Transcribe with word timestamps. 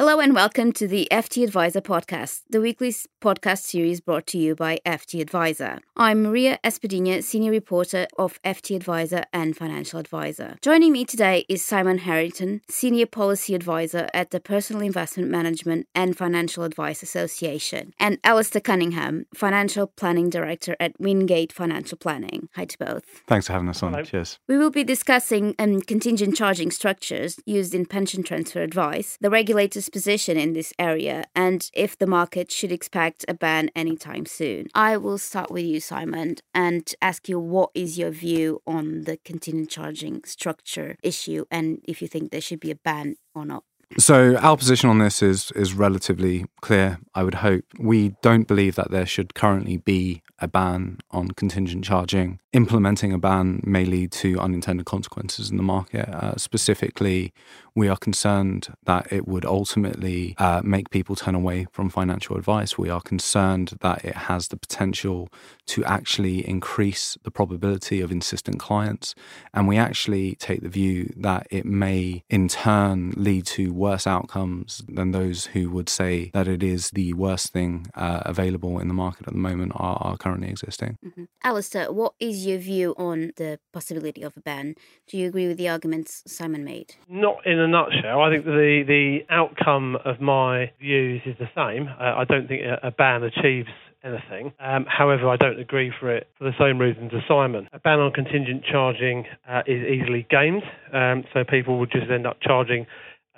Hello 0.00 0.18
and 0.18 0.34
welcome 0.34 0.72
to 0.72 0.88
the 0.88 1.06
FT 1.10 1.42
Adviser 1.42 1.82
podcast, 1.82 2.40
the 2.48 2.62
weekly 2.62 2.88
podcast 3.20 3.64
series 3.64 4.00
brought 4.00 4.26
to 4.28 4.38
you 4.38 4.54
by 4.54 4.78
FT 4.86 5.20
Adviser. 5.20 5.80
I'm 5.94 6.22
Maria 6.22 6.58
Espadinha, 6.64 7.22
senior 7.22 7.50
reporter 7.50 8.06
of 8.16 8.40
FT 8.42 8.76
Adviser 8.76 9.24
and 9.34 9.54
financial 9.54 10.00
advisor. 10.00 10.56
Joining 10.62 10.92
me 10.92 11.04
today 11.04 11.44
is 11.50 11.62
Simon 11.62 11.98
Harrington, 11.98 12.62
senior 12.70 13.04
policy 13.04 13.54
advisor 13.54 14.08
at 14.14 14.30
the 14.30 14.40
Personal 14.40 14.80
Investment 14.80 15.28
Management 15.28 15.86
and 15.94 16.16
Financial 16.16 16.64
Advice 16.64 17.02
Association, 17.02 17.92
and 18.00 18.16
Alistair 18.24 18.62
Cunningham, 18.62 19.26
financial 19.34 19.86
planning 19.86 20.30
director 20.30 20.76
at 20.80 20.98
Wingate 20.98 21.52
Financial 21.52 21.98
Planning. 21.98 22.48
Hi 22.54 22.64
to 22.64 22.78
both. 22.78 23.04
Thanks 23.26 23.48
for 23.48 23.52
having 23.52 23.68
us 23.68 23.82
on. 23.82 23.92
Hello. 23.92 24.04
Cheers. 24.04 24.38
We 24.48 24.56
will 24.56 24.70
be 24.70 24.82
discussing 24.82 25.54
um, 25.58 25.82
contingent 25.82 26.36
charging 26.36 26.70
structures 26.70 27.38
used 27.44 27.74
in 27.74 27.84
pension 27.84 28.22
transfer 28.22 28.62
advice, 28.62 29.18
the 29.20 29.28
regulator's 29.28 29.89
position 29.92 30.36
in 30.36 30.52
this 30.52 30.72
area, 30.78 31.24
and 31.34 31.70
if 31.74 31.98
the 31.98 32.06
market 32.06 32.50
should 32.50 32.72
expect 32.72 33.24
a 33.28 33.34
ban 33.34 33.70
anytime 33.74 34.26
soon. 34.26 34.68
I 34.74 34.96
will 34.96 35.18
start 35.18 35.50
with 35.50 35.64
you, 35.64 35.80
Simon, 35.80 36.36
and 36.54 36.92
ask 37.02 37.28
you 37.28 37.38
what 37.38 37.70
is 37.74 37.98
your 37.98 38.10
view 38.10 38.62
on 38.66 39.02
the 39.02 39.16
contingent 39.18 39.70
charging 39.70 40.24
structure 40.24 40.96
issue 41.02 41.44
and 41.50 41.80
if 41.86 42.00
you 42.02 42.08
think 42.08 42.30
there 42.30 42.40
should 42.40 42.60
be 42.60 42.70
a 42.70 42.76
ban 42.76 43.16
or 43.34 43.44
not. 43.44 43.64
So 43.98 44.36
our 44.36 44.56
position 44.56 44.88
on 44.88 44.98
this 44.98 45.20
is 45.20 45.50
is 45.52 45.74
relatively 45.74 46.46
clear. 46.60 47.00
I 47.12 47.24
would 47.24 47.34
hope 47.34 47.64
we 47.78 48.14
don't 48.22 48.46
believe 48.46 48.76
that 48.76 48.92
there 48.92 49.06
should 49.06 49.34
currently 49.34 49.78
be 49.78 50.22
a 50.38 50.46
ban 50.46 50.98
on 51.10 51.32
contingent 51.32 51.84
charging. 51.84 52.38
Implementing 52.52 53.12
a 53.12 53.18
ban 53.18 53.60
may 53.64 53.84
lead 53.84 54.10
to 54.10 54.40
unintended 54.40 54.84
consequences 54.84 55.50
in 55.50 55.56
the 55.56 55.62
market. 55.62 56.08
Uh, 56.08 56.36
specifically, 56.36 57.32
we 57.76 57.88
are 57.88 57.96
concerned 57.96 58.74
that 58.84 59.12
it 59.12 59.28
would 59.28 59.44
ultimately 59.44 60.34
uh, 60.38 60.60
make 60.64 60.90
people 60.90 61.14
turn 61.14 61.36
away 61.36 61.66
from 61.70 61.88
financial 61.88 62.36
advice. 62.36 62.76
We 62.76 62.90
are 62.90 63.00
concerned 63.00 63.74
that 63.80 64.04
it 64.04 64.16
has 64.16 64.48
the 64.48 64.56
potential 64.56 65.28
to 65.66 65.84
actually 65.84 66.46
increase 66.46 67.16
the 67.22 67.30
probability 67.30 68.00
of 68.00 68.10
insistent 68.10 68.58
clients. 68.58 69.14
And 69.54 69.68
we 69.68 69.78
actually 69.78 70.34
take 70.34 70.62
the 70.62 70.68
view 70.68 71.12
that 71.18 71.46
it 71.50 71.64
may 71.64 72.24
in 72.28 72.48
turn 72.48 73.12
lead 73.16 73.46
to 73.46 73.72
worse 73.72 74.06
outcomes 74.06 74.82
than 74.88 75.12
those 75.12 75.46
who 75.46 75.70
would 75.70 75.88
say 75.88 76.30
that 76.34 76.48
it 76.48 76.62
is 76.62 76.90
the 76.90 77.12
worst 77.12 77.52
thing 77.52 77.86
uh, 77.94 78.22
available 78.24 78.80
in 78.80 78.88
the 78.88 78.94
market 78.94 79.28
at 79.28 79.34
the 79.34 79.38
moment 79.38 79.72
are, 79.76 79.96
are 80.00 80.16
currently 80.16 80.48
existing. 80.48 80.98
Mm-hmm. 81.06 81.24
Alistair, 81.44 81.92
what 81.92 82.14
is 82.18 82.39
your 82.46 82.58
view 82.58 82.94
on 82.96 83.32
the 83.36 83.58
possibility 83.72 84.22
of 84.22 84.36
a 84.36 84.40
ban? 84.40 84.74
Do 85.06 85.16
you 85.16 85.28
agree 85.28 85.48
with 85.48 85.56
the 85.56 85.68
arguments 85.68 86.22
Simon 86.26 86.64
made? 86.64 86.94
Not 87.08 87.46
in 87.46 87.58
a 87.58 87.68
nutshell. 87.68 88.20
I 88.20 88.30
think 88.30 88.44
the 88.44 88.84
the 88.86 89.20
outcome 89.30 89.96
of 90.04 90.20
my 90.20 90.72
views 90.80 91.22
is 91.26 91.36
the 91.38 91.48
same. 91.54 91.88
Uh, 91.88 92.14
I 92.16 92.24
don't 92.24 92.48
think 92.48 92.62
a, 92.62 92.88
a 92.88 92.90
ban 92.90 93.22
achieves 93.22 93.68
anything. 94.02 94.52
Um, 94.60 94.86
however, 94.86 95.28
I 95.28 95.36
don't 95.36 95.58
agree 95.58 95.92
for 95.98 96.14
it 96.14 96.28
for 96.38 96.44
the 96.44 96.54
same 96.58 96.78
reasons 96.78 97.12
as 97.14 97.20
Simon. 97.28 97.68
A 97.72 97.78
ban 97.78 97.98
on 97.98 98.12
contingent 98.12 98.64
charging 98.64 99.26
uh, 99.48 99.62
is 99.66 99.82
easily 99.82 100.26
gamed, 100.30 100.62
um, 100.92 101.24
so 101.32 101.44
people 101.44 101.78
would 101.78 101.90
just 101.90 102.10
end 102.10 102.26
up 102.26 102.38
charging. 102.40 102.86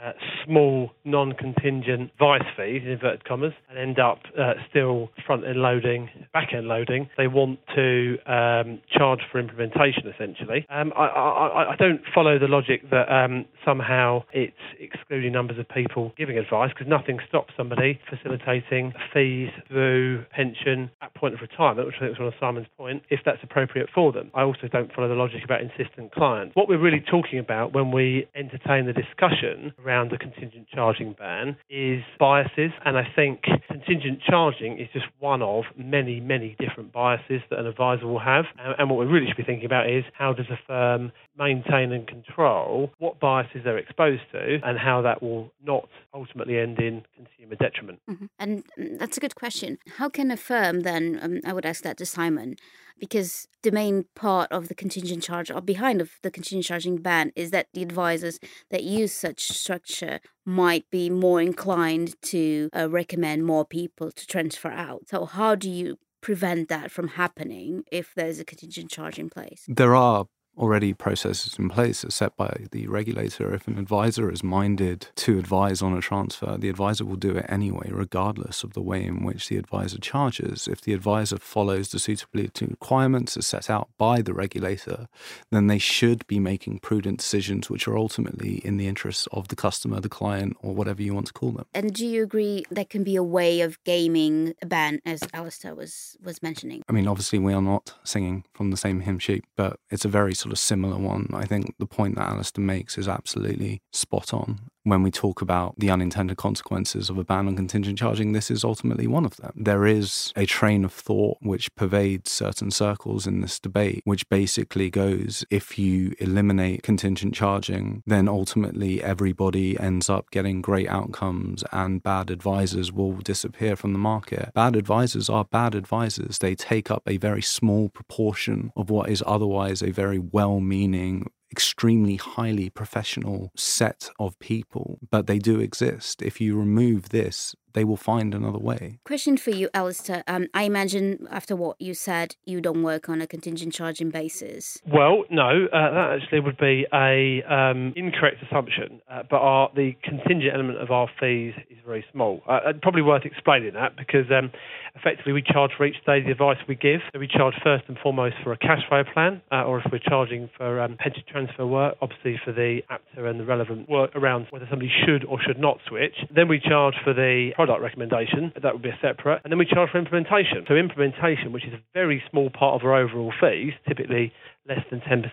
Uh, 0.02 0.12
small 0.44 0.90
non-contingent 1.04 2.10
vice 2.18 2.42
fees, 2.56 2.82
in 2.84 2.90
inverted 2.90 3.24
commas, 3.24 3.52
and 3.70 3.78
end 3.78 4.00
up 4.00 4.18
uh, 4.36 4.54
still 4.68 5.10
front-end 5.24 5.60
loading, 5.62 6.10
back-end 6.32 6.66
loading. 6.66 7.08
They 7.16 7.28
want 7.28 7.60
to 7.76 8.18
um, 8.26 8.80
charge 8.90 9.20
for 9.30 9.38
implementation, 9.38 10.08
essentially. 10.12 10.66
Um, 10.68 10.92
I, 10.96 11.06
I, 11.06 11.72
I 11.74 11.76
don't 11.76 12.00
follow 12.12 12.36
the 12.36 12.48
logic 12.48 12.90
that 12.90 13.06
um, 13.14 13.44
somehow 13.64 14.24
it's 14.32 14.56
excluding 14.80 15.32
numbers 15.32 15.60
of 15.60 15.68
people 15.68 16.12
giving 16.18 16.36
advice, 16.36 16.72
because 16.74 16.88
nothing 16.88 17.20
stops 17.28 17.54
somebody 17.56 18.00
facilitating 18.10 18.92
fees 19.14 19.50
through 19.68 20.24
pension 20.34 20.90
at 21.00 21.14
point 21.14 21.34
of 21.34 21.40
retirement, 21.40 21.86
which 21.86 21.94
I 21.98 22.06
think 22.06 22.18
was 22.18 22.18
one 22.18 22.28
of 22.28 22.34
Simon's 22.40 22.66
point, 22.76 23.04
if 23.08 23.20
that's 23.24 23.38
appropriate 23.44 23.88
for 23.94 24.10
them. 24.10 24.32
I 24.34 24.42
also 24.42 24.66
don't 24.66 24.92
follow 24.92 25.08
the 25.08 25.14
logic 25.14 25.44
about 25.44 25.60
insistent 25.60 26.10
clients. 26.10 26.56
What 26.56 26.68
we're 26.68 26.82
really 26.82 27.04
talking 27.08 27.38
about 27.38 27.72
when 27.72 27.92
we 27.92 28.26
entertain 28.34 28.86
the 28.86 28.92
discussion 28.92 29.72
around 29.78 29.91
the 30.10 30.18
contingent 30.18 30.68
charging 30.68 31.12
ban 31.12 31.56
is 31.70 32.02
biases, 32.18 32.70
and 32.84 32.96
I 32.96 33.06
think 33.14 33.42
contingent 33.68 34.20
charging 34.26 34.78
is 34.78 34.88
just 34.92 35.06
one 35.18 35.42
of 35.42 35.64
many, 35.76 36.20
many 36.20 36.56
different 36.58 36.92
biases 36.92 37.40
that 37.50 37.58
an 37.58 37.66
advisor 37.66 38.06
will 38.06 38.18
have. 38.18 38.46
And, 38.58 38.74
and 38.78 38.90
what 38.90 38.98
we 38.98 39.06
really 39.06 39.26
should 39.26 39.36
be 39.36 39.42
thinking 39.42 39.66
about 39.66 39.88
is 39.88 40.04
how 40.12 40.32
does 40.32 40.46
a 40.50 40.58
firm 40.66 41.12
maintain 41.38 41.92
and 41.92 42.06
control 42.06 42.90
what 42.98 43.20
biases 43.20 43.62
they're 43.64 43.78
exposed 43.78 44.22
to, 44.32 44.60
and 44.64 44.78
how 44.78 45.02
that 45.02 45.22
will 45.22 45.52
not 45.64 45.88
ultimately 46.14 46.58
end 46.58 46.78
in 46.78 47.02
consumer 47.14 47.56
detriment. 47.56 48.00
Mm-hmm. 48.08 48.26
And 48.38 48.64
that's 48.98 49.16
a 49.16 49.20
good 49.20 49.34
question. 49.34 49.78
How 49.98 50.08
can 50.08 50.30
a 50.30 50.36
firm 50.36 50.80
then, 50.80 51.18
um, 51.22 51.40
I 51.46 51.52
would 51.52 51.66
ask 51.66 51.82
that 51.84 51.96
to 51.98 52.06
Simon, 52.06 52.56
because 52.98 53.46
the 53.62 53.70
main 53.70 54.04
part 54.14 54.50
of 54.50 54.68
the 54.68 54.74
contingent 54.74 55.22
charge 55.22 55.50
or 55.50 55.60
behind 55.60 56.00
of 56.00 56.12
the 56.22 56.30
contingent 56.30 56.64
charging 56.64 56.96
ban 56.96 57.32
is 57.36 57.50
that 57.50 57.68
the 57.74 57.82
advisors 57.82 58.38
that 58.70 58.84
use 58.84 59.12
such 59.12 59.48
structure 59.48 60.20
might 60.44 60.84
be 60.90 61.08
more 61.08 61.40
inclined 61.40 62.20
to 62.22 62.68
uh, 62.76 62.88
recommend 62.90 63.44
more 63.44 63.64
people 63.64 64.10
to 64.10 64.26
transfer 64.26 64.70
out. 64.70 65.08
So 65.08 65.24
how 65.24 65.54
do 65.54 65.70
you 65.70 65.98
prevent 66.20 66.68
that 66.68 66.90
from 66.90 67.08
happening 67.08 67.84
if 67.90 68.14
there's 68.14 68.38
a 68.38 68.44
contingent 68.44 68.90
charge 68.90 69.18
in 69.18 69.28
place? 69.28 69.64
There 69.68 69.94
are 69.94 70.26
already 70.56 70.92
processes 70.92 71.58
in 71.58 71.68
place 71.68 72.04
as 72.04 72.14
set 72.14 72.36
by 72.36 72.66
the 72.72 72.86
regulator. 72.86 73.54
If 73.54 73.66
an 73.66 73.78
advisor 73.78 74.30
is 74.30 74.44
minded 74.44 75.08
to 75.16 75.38
advise 75.38 75.82
on 75.82 75.96
a 75.96 76.00
transfer, 76.00 76.56
the 76.58 76.68
advisor 76.68 77.04
will 77.04 77.16
do 77.16 77.36
it 77.36 77.46
anyway, 77.48 77.88
regardless 77.90 78.62
of 78.62 78.74
the 78.74 78.82
way 78.82 79.04
in 79.04 79.24
which 79.24 79.48
the 79.48 79.56
advisor 79.56 79.98
charges. 79.98 80.68
If 80.68 80.80
the 80.82 80.92
advisor 80.92 81.38
follows 81.38 81.88
the 81.88 81.98
suitability 81.98 82.66
requirements 82.66 83.36
as 83.36 83.46
set 83.46 83.70
out 83.70 83.88
by 83.98 84.22
the 84.22 84.34
regulator, 84.34 85.08
then 85.50 85.66
they 85.66 85.78
should 85.78 86.26
be 86.26 86.38
making 86.38 86.80
prudent 86.80 87.18
decisions 87.18 87.70
which 87.70 87.88
are 87.88 87.96
ultimately 87.96 88.56
in 88.64 88.76
the 88.76 88.88
interests 88.88 89.26
of 89.32 89.48
the 89.48 89.56
customer, 89.56 90.00
the 90.00 90.08
client, 90.08 90.56
or 90.60 90.74
whatever 90.74 91.02
you 91.02 91.14
want 91.14 91.26
to 91.28 91.32
call 91.32 91.52
them. 91.52 91.66
And 91.72 91.94
do 91.94 92.06
you 92.06 92.22
agree 92.22 92.64
that 92.70 92.90
can 92.90 93.04
be 93.04 93.16
a 93.16 93.22
way 93.22 93.60
of 93.60 93.82
gaming 93.84 94.54
a 94.60 94.66
ban, 94.66 95.00
as 95.06 95.22
Alistair 95.32 95.74
was, 95.74 96.16
was 96.22 96.42
mentioning? 96.42 96.82
I 96.88 96.92
mean, 96.92 97.08
obviously, 97.08 97.38
we 97.38 97.54
are 97.54 97.62
not 97.62 97.94
singing 98.04 98.44
from 98.52 98.70
the 98.70 98.76
same 98.76 99.00
hymn 99.00 99.18
sheet, 99.18 99.44
but 99.56 99.78
it's 99.90 100.04
a 100.04 100.08
very 100.08 100.34
sort 100.42 100.52
of 100.52 100.58
similar 100.58 100.98
one. 100.98 101.28
I 101.32 101.46
think 101.46 101.74
the 101.78 101.86
point 101.86 102.16
that 102.16 102.28
Alistair 102.28 102.64
makes 102.64 102.98
is 102.98 103.08
absolutely 103.08 103.80
spot 103.92 104.34
on. 104.34 104.60
When 104.84 105.04
we 105.04 105.12
talk 105.12 105.40
about 105.40 105.74
the 105.78 105.90
unintended 105.90 106.36
consequences 106.38 107.08
of 107.08 107.16
a 107.16 107.22
ban 107.22 107.46
on 107.46 107.54
contingent 107.54 107.98
charging, 107.98 108.32
this 108.32 108.50
is 108.50 108.64
ultimately 108.64 109.06
one 109.06 109.24
of 109.24 109.36
them. 109.36 109.52
There 109.54 109.86
is 109.86 110.32
a 110.34 110.44
train 110.44 110.84
of 110.84 110.92
thought 110.92 111.38
which 111.40 111.72
pervades 111.76 112.32
certain 112.32 112.72
circles 112.72 113.24
in 113.24 113.42
this 113.42 113.60
debate, 113.60 114.02
which 114.04 114.28
basically 114.28 114.90
goes 114.90 115.44
if 115.50 115.78
you 115.78 116.14
eliminate 116.18 116.82
contingent 116.82 117.32
charging, 117.32 118.02
then 118.06 118.28
ultimately 118.28 119.00
everybody 119.00 119.78
ends 119.78 120.10
up 120.10 120.32
getting 120.32 120.60
great 120.60 120.88
outcomes 120.88 121.62
and 121.70 122.02
bad 122.02 122.28
advisors 122.28 122.90
will 122.90 123.12
disappear 123.12 123.76
from 123.76 123.92
the 123.92 124.00
market. 124.00 124.50
Bad 124.52 124.74
advisors 124.74 125.30
are 125.30 125.44
bad 125.44 125.76
advisors. 125.76 126.38
They 126.38 126.56
take 126.56 126.90
up 126.90 127.04
a 127.06 127.18
very 127.18 127.42
small 127.42 127.88
proportion 127.88 128.72
of 128.74 128.90
what 128.90 129.08
is 129.08 129.22
otherwise 129.24 129.80
a 129.80 129.92
very 129.92 130.18
well 130.32 130.60
meaning 130.60 131.26
extremely 131.52 132.16
highly 132.16 132.70
professional 132.70 133.52
set 133.56 134.08
of 134.18 134.38
people, 134.38 134.98
but 135.10 135.26
they 135.26 135.38
do 135.38 135.60
exist. 135.60 136.22
If 136.22 136.40
you 136.40 136.58
remove 136.58 137.10
this, 137.10 137.54
they 137.74 137.84
will 137.84 137.96
find 137.96 138.34
another 138.34 138.58
way. 138.58 138.98
Question 139.04 139.36
for 139.36 139.50
you, 139.50 139.68
Alistair. 139.74 140.22
Um, 140.26 140.48
I 140.54 140.64
imagine 140.64 141.26
after 141.30 141.56
what 141.56 141.80
you 141.80 141.94
said, 141.94 142.36
you 142.44 142.60
don't 142.60 142.82
work 142.82 143.08
on 143.08 143.20
a 143.20 143.26
contingent 143.26 143.72
charging 143.72 144.10
basis. 144.10 144.78
Well, 144.86 145.24
no, 145.30 145.66
uh, 145.72 145.90
that 145.90 146.20
actually 146.22 146.40
would 146.40 146.58
be 146.58 146.86
a 146.92 147.42
um, 147.44 147.92
incorrect 147.96 148.42
assumption. 148.42 149.00
Uh, 149.10 149.22
but 149.28 149.36
our, 149.36 149.70
the 149.74 149.92
contingent 150.02 150.52
element 150.52 150.78
of 150.78 150.90
our 150.90 151.08
fees 151.20 151.54
is 151.70 151.78
very 151.86 152.04
small. 152.12 152.42
Uh, 152.48 152.72
probably 152.80 153.02
worth 153.02 153.24
explaining 153.24 153.74
that 153.74 153.96
because 153.96 154.26
um, 154.30 154.50
effectively 154.94 155.32
we 155.32 155.42
charge 155.42 155.70
for 155.76 155.86
each 155.86 155.96
stage 156.02 156.24
of 156.24 156.30
advice 156.30 156.58
we 156.68 156.74
give. 156.74 157.00
So 157.12 157.18
we 157.18 157.28
charge 157.28 157.54
first 157.62 157.84
and 157.88 157.96
foremost 157.98 158.36
for 158.42 158.52
a 158.52 158.58
cash 158.58 158.80
flow 158.88 159.02
plan, 159.12 159.40
uh, 159.50 159.64
or 159.64 159.78
if 159.78 159.86
we're 159.90 159.98
charging 159.98 160.50
for 160.56 160.80
um, 160.80 160.96
pension 160.98 161.22
transfer 161.28 161.66
work, 161.66 161.96
obviously 162.00 162.40
for 162.44 162.52
the 162.52 162.80
APTA 162.90 163.24
and 163.24 163.40
the 163.40 163.44
relevant 163.44 163.88
work 163.88 164.14
around 164.14 164.46
whether 164.50 164.66
somebody 164.70 164.90
should 165.04 165.24
or 165.24 165.40
should 165.42 165.58
not 165.58 165.78
switch. 165.88 166.14
Then 166.34 166.48
we 166.48 166.60
charge 166.60 166.94
for 167.04 167.14
the 167.14 167.52
product 167.64 167.80
recommendation, 167.80 168.52
that 168.60 168.72
would 168.72 168.82
be 168.82 168.88
a 168.88 168.98
separate, 169.00 169.40
and 169.44 169.52
then 169.52 169.58
we 169.58 169.64
charge 169.64 169.88
for 169.90 169.98
implementation. 169.98 170.64
So 170.66 170.74
implementation, 170.74 171.52
which 171.52 171.64
is 171.64 171.72
a 171.72 171.80
very 171.94 172.20
small 172.28 172.50
part 172.50 172.74
of 172.80 172.84
our 172.84 172.96
overall 172.96 173.32
fees, 173.40 173.72
typically 173.86 174.32
less 174.68 174.80
than 174.90 175.00
10%, 175.00 175.30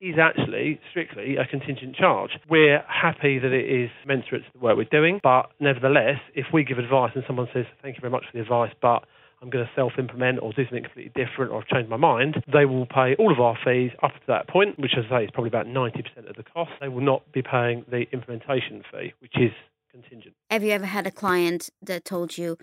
is 0.00 0.14
actually 0.18 0.80
strictly 0.88 1.36
a 1.36 1.44
contingent 1.44 1.94
charge. 1.94 2.30
We're 2.48 2.82
happy 2.88 3.38
that 3.38 3.52
it 3.52 3.68
is 3.68 3.90
commensurate 4.00 4.44
to 4.44 4.52
the 4.54 4.58
work 4.58 4.78
we're 4.78 4.84
doing, 4.84 5.20
but 5.22 5.50
nevertheless, 5.60 6.16
if 6.34 6.46
we 6.50 6.64
give 6.64 6.78
advice 6.78 7.12
and 7.14 7.24
someone 7.26 7.48
says, 7.52 7.66
thank 7.82 7.96
you 7.96 8.00
very 8.00 8.10
much 8.10 8.24
for 8.24 8.38
the 8.38 8.40
advice, 8.42 8.72
but 8.80 9.04
I'm 9.42 9.50
going 9.50 9.66
to 9.66 9.70
self 9.76 9.92
implement 9.98 10.38
or 10.40 10.54
do 10.54 10.64
something 10.64 10.82
completely 10.82 11.12
different 11.14 11.52
or 11.52 11.60
I've 11.60 11.68
changed 11.68 11.90
my 11.90 11.98
mind, 11.98 12.42
they 12.50 12.64
will 12.64 12.86
pay 12.86 13.16
all 13.18 13.30
of 13.30 13.38
our 13.38 13.58
fees 13.62 13.90
up 14.02 14.12
to 14.12 14.26
that 14.28 14.48
point, 14.48 14.78
which, 14.78 14.92
as 14.96 15.04
I 15.10 15.20
say, 15.20 15.24
is 15.24 15.30
probably 15.34 15.48
about 15.48 15.66
90% 15.66 15.92
of 16.30 16.36
the 16.36 16.42
cost. 16.42 16.70
They 16.80 16.88
will 16.88 17.04
not 17.04 17.30
be 17.32 17.42
paying 17.42 17.84
the 17.90 18.06
implementation 18.12 18.82
fee, 18.90 19.12
which 19.20 19.36
is 19.36 19.52
contingent. 20.02 20.34
Have 20.50 20.62
you 20.62 20.70
ever 20.70 20.86
had 20.86 21.06
a 21.06 21.10
client 21.10 21.70
that 21.82 22.04
told 22.04 22.36
you, 22.38 22.56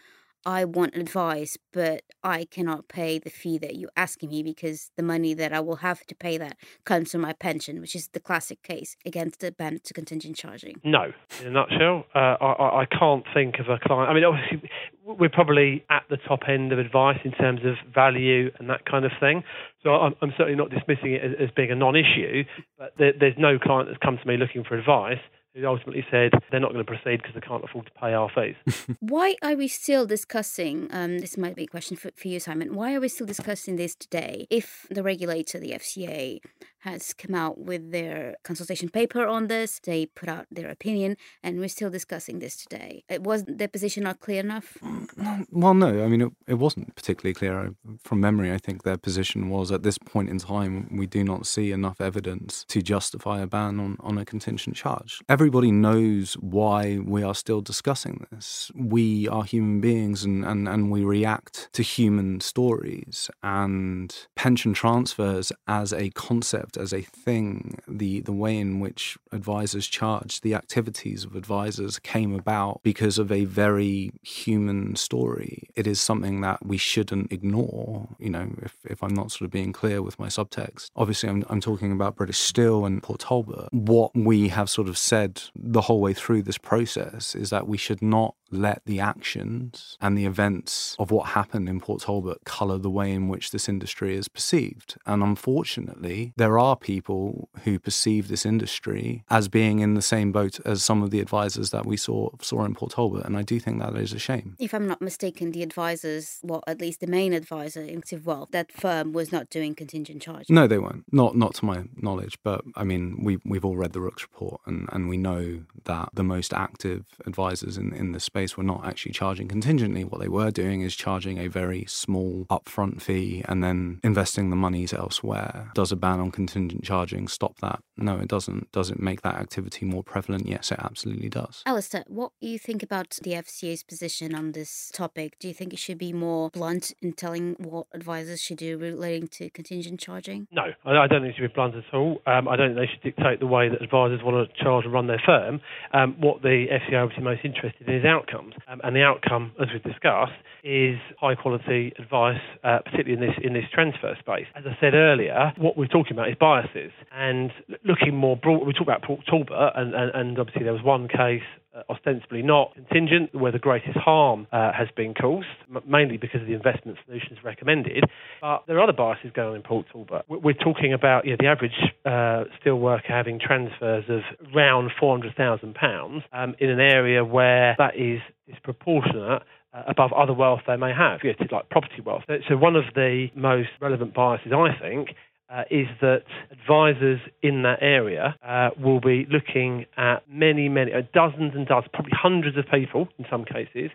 I 0.46 0.66
want 0.66 0.98
advice, 0.98 1.58
but 1.72 2.04
I 2.22 2.44
cannot 2.46 2.90
pay 2.90 3.18
the 3.18 3.30
fee 3.30 3.58
that 3.60 3.78
you're 3.78 3.90
asking 3.96 4.30
me 4.30 4.44
because 4.44 4.92
the 4.98 5.04
money 5.04 5.34
that 5.36 5.54
I 5.54 5.62
will 5.62 5.78
have 5.78 6.06
to 6.08 6.16
pay 6.16 6.38
that 6.38 6.58
comes 6.84 7.14
from 7.14 7.22
my 7.22 7.32
pension, 7.32 7.80
which 7.80 7.96
is 7.96 8.10
the 8.10 8.20
classic 8.20 8.62
case 8.62 8.98
against 9.06 9.40
the 9.40 9.54
ban 9.54 9.80
to 9.86 9.94
contingent 9.94 10.36
charging. 10.36 10.82
No, 10.84 11.14
in 11.40 11.48
a 11.48 11.50
nutshell, 11.50 12.06
uh, 12.14 12.36
I, 12.42 12.82
I 12.82 12.86
can't 12.86 13.24
think 13.34 13.60
of 13.60 13.70
a 13.70 13.80
client. 13.80 14.10
I 14.10 14.14
mean, 14.14 14.26
obviously, 14.26 14.70
we're 15.06 15.30
probably 15.30 15.86
at 15.90 16.04
the 16.10 16.18
top 16.18 16.42
end 16.50 16.74
of 16.74 16.80
advice 16.80 17.20
in 17.24 17.32
terms 17.32 17.62
of 17.64 17.76
value 17.94 18.52
and 18.60 18.70
that 18.70 18.86
kind 18.86 19.06
of 19.06 19.12
thing. 19.22 19.44
So 19.82 19.92
I'm, 19.92 20.14
I'm 20.22 20.34
certainly 20.38 20.58
not 20.58 20.70
dismissing 20.70 21.14
it 21.14 21.24
as, 21.24 21.32
as 21.40 21.50
being 21.56 21.72
a 21.72 21.76
non-issue, 21.76 22.44
but 22.78 22.94
there, 22.98 23.14
there's 23.18 23.38
no 23.38 23.58
client 23.58 23.88
that's 23.88 24.04
come 24.04 24.18
to 24.18 24.28
me 24.28 24.36
looking 24.36 24.66
for 24.66 24.78
advice 24.78 25.20
who 25.56 25.66
ultimately 25.68 26.06
said 26.10 26.32
they're 26.52 26.60
not 26.60 26.74
going 26.74 26.84
to 26.84 26.92
proceed 26.92 27.22
because 27.22 27.36
they 27.36 27.42
can't 27.42 27.64
afford 27.64 27.86
to 27.86 27.92
pay 27.92 28.14
our 28.14 28.30
fees. 28.34 28.56
why 29.00 29.36
are 29.44 29.56
we 29.56 29.68
still 29.68 30.06
discussing? 30.06 30.88
Um, 30.92 31.20
this 31.20 31.38
might 31.38 31.56
be 31.56 31.64
a 31.64 31.68
question 31.68 31.96
for, 31.96 32.12
for 32.16 32.28
you, 32.28 32.40
Simon. 32.40 32.74
Why 32.74 32.94
are 32.96 33.00
we 33.00 33.08
still 33.08 33.28
discussing 33.28 33.76
this 33.76 33.96
today? 33.96 34.48
If 34.50 34.88
the 34.90 35.04
regulator, 35.04 35.60
the 35.60 35.72
FCA, 35.72 36.40
has 36.84 37.14
come 37.14 37.34
out 37.34 37.60
with 37.60 37.92
their 37.92 38.36
consultation 38.44 38.90
paper 38.90 39.26
on 39.26 39.48
this, 39.48 39.80
they 39.84 40.06
put 40.06 40.28
out 40.28 40.46
their 40.52 40.70
opinion, 40.70 41.16
and 41.42 41.60
we're 41.60 41.70
still 41.70 41.90
discussing 41.90 42.40
this 42.40 42.56
today. 42.58 43.04
Was 43.20 43.46
their 43.46 43.70
position 43.70 44.04
not 44.04 44.20
clear 44.20 44.42
enough? 44.42 44.78
Mm, 44.84 45.46
well, 45.52 45.74
no. 45.74 46.04
I 46.04 46.08
mean, 46.08 46.22
it, 46.22 46.32
it 46.48 46.54
wasn't 46.56 46.96
particularly 46.96 47.34
clear. 47.34 47.74
From 48.04 48.20
memory, 48.20 48.52
I 48.52 48.58
think 48.58 48.84
their 48.84 48.98
position 48.98 49.50
was 49.50 49.72
at 49.72 49.84
this 49.84 49.98
point 49.98 50.30
in 50.30 50.40
time, 50.40 50.90
we 50.98 51.08
do 51.08 51.24
not 51.24 51.46
see 51.46 51.72
enough 51.72 52.02
evidence 52.02 52.66
to 52.68 52.82
justify 52.82 53.40
a 53.40 53.48
ban 53.48 53.80
on, 53.80 53.98
on 54.02 54.18
a 54.18 54.26
contingent 54.26 54.76
charge. 54.76 55.22
Everybody 55.30 55.72
knows 55.72 56.34
why 56.34 57.00
we 57.00 57.24
are 57.24 57.36
still 57.36 57.62
discussing 57.62 58.26
this. 58.32 58.72
We 58.76 59.28
are 59.30 59.44
human 59.44 59.80
beings 59.80 60.24
and, 60.24 60.44
and, 60.44 60.68
and 60.68 60.92
we 60.92 61.04
react 61.04 61.70
to 61.74 61.82
human 61.82 62.42
stories. 62.42 63.30
And 63.42 64.14
pension 64.36 64.74
transfers 64.74 65.52
as 65.68 65.94
a 65.94 66.10
concept, 66.12 66.73
as 66.78 66.94
a 66.94 67.02
thing, 67.02 67.80
the, 67.88 68.22
the 68.22 68.32
way 68.32 68.58
in 68.58 68.80
which 68.80 69.18
advisors 69.32 69.88
charge, 69.88 70.42
the 70.42 70.54
activities 70.54 71.24
of 71.24 71.36
advisors 71.36 72.00
came 72.00 72.34
about 72.34 72.82
because 72.84 73.18
of 73.18 73.32
a 73.32 73.46
very 73.46 74.12
human 74.22 74.96
story. 74.96 75.70
It 75.76 75.88
is 75.88 76.00
something 76.00 76.42
that 76.42 76.66
we 76.66 76.78
shouldn't 76.78 77.32
ignore, 77.32 78.10
you 78.20 78.30
know, 78.30 78.54
if, 78.62 78.78
if 78.86 79.04
I'm 79.04 79.14
not 79.14 79.32
sort 79.32 79.42
of 79.42 79.52
being 79.52 79.74
clear 79.74 80.02
with 80.02 80.20
my 80.20 80.28
subtext. 80.28 80.90
Obviously, 80.96 81.30
I'm, 81.30 81.44
I'm 81.50 81.62
talking 81.62 81.92
about 81.92 82.16
British 82.16 82.40
Steel 82.40 82.86
and 82.86 83.02
Port 83.02 83.22
Talbot. 83.22 83.70
What 83.72 84.12
we 84.16 84.50
have 84.50 84.70
sort 84.70 84.88
of 84.88 84.98
said 84.98 85.44
the 85.56 85.82
whole 85.82 86.02
way 86.02 86.14
through 86.14 86.44
this 86.44 86.58
process 86.58 87.36
is 87.36 87.50
that 87.50 87.68
we 87.68 87.78
should 87.78 88.02
not 88.02 88.36
let 88.54 88.82
the 88.86 89.00
actions 89.00 89.98
and 90.02 90.18
the 90.18 90.26
events 90.26 90.96
of 91.00 91.12
what 91.12 91.30
happened 91.30 91.68
in 91.68 91.80
Port 91.80 92.02
Talbot 92.02 92.46
colour 92.46 92.78
the 92.78 92.90
way 92.90 93.12
in 93.12 93.28
which 93.28 93.52
this 93.52 93.68
industry 93.68 94.16
is 94.16 94.28
perceived. 94.28 94.96
And 95.06 95.24
unfortunately, 95.24 96.34
there 96.38 96.60
are 96.60 96.76
people 96.76 97.50
who 97.64 97.80
perceive 97.80 98.28
this 98.28 98.46
industry 98.46 99.24
as 99.30 99.48
being 99.48 99.80
in 99.80 99.94
the 99.94 100.02
same 100.02 100.32
boat 100.32 100.60
as 100.66 100.84
some 100.84 101.02
of 101.02 101.12
the 101.12 101.20
advisors 101.20 101.72
that 101.72 101.86
we 101.86 101.98
saw 101.98 102.30
saw 102.42 102.66
in 102.66 102.76
Port 102.76 102.92
Talbot. 102.92 103.26
And 103.26 103.38
I 103.38 103.42
do 103.42 103.60
think 103.60 103.80
that 103.80 103.96
is 103.96 104.14
a 104.14 104.20
shame. 104.20 104.56
If 104.60 104.74
I'm 104.74 104.88
not 104.88 105.02
mistaken, 105.02 105.52
the 105.52 105.64
advisors, 105.64 106.40
well, 106.44 106.64
at 106.68 106.80
least 106.80 107.00
the 107.00 107.08
main 107.08 107.34
advisor 107.34 107.82
in 107.82 107.98
Active 107.98 108.26
Wealth, 108.26 108.50
that 108.52 108.72
firm 108.72 109.14
was 109.14 109.32
not 109.32 109.50
doing 109.50 109.76
contingent 109.76 110.22
charge. 110.22 110.50
No, 110.50 110.68
they 110.68 110.78
weren't. 110.78 111.06
Not 111.12 111.36
not 111.36 111.56
to 111.56 111.66
my 111.66 111.86
knowledge. 111.96 112.38
But 112.44 112.64
I 112.76 112.84
mean, 112.84 113.24
we 113.24 113.40
we've 113.46 113.66
all 113.66 113.78
read 113.78 113.94
the 113.94 114.02
Rooks 114.02 114.24
report, 114.24 114.62
and 114.66 114.90
and 114.92 115.08
we 115.08 115.18
know 115.18 115.64
that 115.86 116.10
the 116.14 116.24
most 116.24 116.54
active 116.54 117.06
advisors 117.26 117.78
in 117.78 117.94
in 117.94 118.12
the 118.12 118.20
space 118.20 118.43
space 118.44 118.58
were 118.58 118.64
not 118.64 118.86
actually 118.86 119.14
charging 119.14 119.48
contingently. 119.48 120.04
What 120.04 120.20
they 120.20 120.28
were 120.28 120.52
doing 120.52 120.82
is 120.82 120.96
charging 120.96 121.38
a 121.38 121.48
very 121.48 121.86
small 121.88 122.46
upfront 122.50 123.02
fee 123.02 123.44
and 123.48 123.64
then 123.64 124.00
investing 124.04 124.50
the 124.50 124.56
monies 124.56 124.94
elsewhere. 124.94 125.72
Does 125.74 125.92
a 125.92 125.96
ban 125.96 126.20
on 126.20 126.32
contingent 126.32 126.84
charging 126.84 127.28
stop 127.28 127.60
that? 127.60 127.80
No, 127.98 128.18
it 128.18 128.28
doesn't. 128.28 128.72
Does 128.72 128.90
it 128.90 129.00
make 129.00 129.22
that 129.22 129.36
activity 129.36 129.86
more 129.86 130.04
prevalent? 130.04 130.48
Yes, 130.48 130.72
it 130.72 130.80
absolutely 130.80 131.30
does. 131.30 131.64
Alistair, 131.66 132.04
what 132.08 132.32
do 132.42 132.48
you 132.48 132.60
think 132.60 132.84
about 132.84 133.18
the 133.24 133.32
FCA's 133.32 133.84
position 133.84 134.34
on 134.36 134.52
this 134.52 134.92
topic? 134.94 135.38
Do 135.40 135.48
you 135.48 135.54
think 135.54 135.74
it 135.74 135.80
should 135.80 135.98
be 135.98 136.12
more 136.12 136.50
blunt 136.50 136.94
in 137.02 137.14
telling 137.14 137.56
what 137.60 137.88
advisors 137.94 138.42
should 138.42 138.58
do 138.58 138.78
relating 138.78 139.28
to 139.30 139.50
contingent 139.50 140.00
charging? 140.00 140.48
No, 140.52 140.64
I 140.86 141.08
don't 141.08 141.22
think 141.22 141.34
it 141.34 141.36
should 141.38 141.50
be 141.50 141.54
blunt 141.54 141.76
at 141.76 141.94
all. 141.94 142.22
Um, 142.26 142.48
I 142.48 142.56
don't 142.56 142.76
think 142.76 142.88
they 142.88 142.92
should 142.92 143.04
dictate 143.04 143.40
the 143.40 143.48
way 143.48 143.70
that 143.70 143.82
advisors 143.82 144.22
want 144.24 144.50
to 144.50 144.64
charge 144.64 144.86
and 144.86 144.94
run 144.94 145.08
their 145.08 145.22
firm. 145.26 145.62
Um, 145.94 146.16
what 146.20 146.42
the 146.42 146.66
FCA 146.72 146.94
are 146.94 147.04
obviously 147.04 147.24
most 147.24 147.46
interested 147.46 147.88
in 147.88 147.96
is 147.96 148.06
outcomes 148.06 148.34
outcomes. 148.34 148.54
Um, 148.68 148.82
and 148.84 148.96
the 148.96 149.04
outcome, 149.04 149.52
as 149.62 149.68
we've 149.72 149.84
discussed, 149.84 150.34
is 150.64 150.98
high 151.20 151.36
quality 151.36 151.94
advice, 152.00 152.42
uh, 152.64 152.80
particularly 152.86 153.14
in 153.14 153.20
this 153.20 153.38
in 153.44 153.54
this 153.54 153.66
transfer 153.74 154.16
space. 154.20 154.48
As 154.56 154.64
I 154.66 154.78
said 154.80 154.94
earlier, 154.94 155.54
what 155.58 155.78
we're 155.78 155.88
talking 155.88 156.14
about 156.14 156.30
is 156.30 156.36
biases. 156.40 156.92
And 157.12 157.52
looking 157.86 158.16
more 158.16 158.36
broad, 158.36 158.66
we 158.66 158.74
talk 158.74 158.84
about 158.84 159.04
Port 159.04 159.22
Talbot, 159.26 159.74
and, 159.76 159.94
and, 159.94 160.12
and 160.14 160.40
obviously 160.40 160.64
there 160.64 160.74
was 160.74 160.84
one 160.84 161.08
case 161.08 161.44
uh, 161.76 161.82
ostensibly 161.90 162.42
not 162.42 162.74
contingent, 162.76 163.34
where 163.34 163.52
the 163.52 163.60
greatest 163.60 163.98
harm 163.98 164.48
uh, 164.52 164.72
has 164.72 164.88
been 164.96 165.14
caused, 165.14 165.48
m- 165.74 165.82
mainly 165.88 166.18
because 166.18 166.42
of 166.42 166.48
the 166.48 166.54
investment 166.54 166.98
solutions 167.06 167.40
recommended. 167.44 168.04
But 168.42 168.64
there 168.68 168.78
are 168.78 168.84
other 168.84 168.94
biases 168.94 169.32
going 169.34 169.50
on 169.50 169.56
in 169.56 169.62
Port 169.64 169.88
Talbot. 169.92 170.26
We're 170.28 170.54
talking 170.54 170.94
about 170.94 171.26
you 171.26 171.32
know, 171.32 171.38
the 171.40 171.48
average 171.48 171.72
uh, 172.06 172.44
steel 172.62 172.80
worker 172.80 173.08
having 173.08 173.40
transfers 173.40 174.06
of 174.08 174.22
around 174.56 174.92
£400,000 175.02 176.24
um, 176.32 176.56
in 176.60 176.70
an 176.70 176.80
area 176.80 177.26
where 177.26 177.76
that 177.78 177.96
is 177.96 178.20
disproportionate 178.48 179.42
uh, 179.74 179.84
above 179.88 180.14
other 180.14 180.34
wealth 180.34 180.62
they 180.68 180.76
may 180.76 180.92
have, 180.94 181.22
you 181.24 181.34
know, 181.40 181.48
like 181.52 181.70
property 181.70 182.02
wealth. 182.06 182.24
So 182.48 182.58
one 182.58 182.76
of 182.76 182.84
the 182.94 183.28
most 183.36 183.70
relevant 183.82 184.14
biases, 184.14 184.52
I 184.54 184.78
think, 184.80 185.10
uh, 185.50 185.64
is 185.70 185.88
that 186.02 186.24
advisors 186.52 187.20
in 187.42 187.64
that 187.64 187.80
area 187.82 188.36
uh, 188.48 188.70
will 188.80 189.00
be 189.00 189.28
looking 189.30 189.86
at 189.98 190.24
many, 190.30 190.70
many, 190.70 190.94
uh, 190.94 191.02
dozens 191.14 191.54
and 191.56 191.68
dozens, 191.68 191.90
probably 191.94 192.14
hundreds 192.16 192.58
of 192.58 192.66
people 192.72 193.08
in 193.20 193.26
some 193.30 193.46
cases, 193.46 193.92